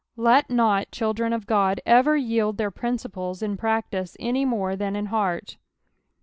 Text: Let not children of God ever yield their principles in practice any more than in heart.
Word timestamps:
Let 0.17 0.49
not 0.49 0.89
children 0.91 1.31
of 1.31 1.45
God 1.45 1.79
ever 1.85 2.17
yield 2.17 2.57
their 2.57 2.71
principles 2.71 3.43
in 3.43 3.55
practice 3.55 4.17
any 4.19 4.45
more 4.45 4.75
than 4.75 4.95
in 4.95 5.05
heart. 5.13 5.57